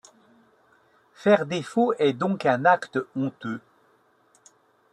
[1.13, 3.61] Faire défaut est donc un acte honteux.